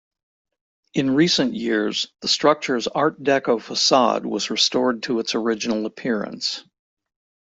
In 0.95 1.11
recent 1.13 1.53
years, 1.53 2.07
the 2.21 2.27
structure's 2.27 2.87
Art 2.87 3.21
Deco 3.21 3.61
facade 3.61 4.25
was 4.25 4.49
restored 4.49 5.03
to 5.03 5.19
its 5.19 5.35
original 5.35 5.85
appearance. 5.85 6.63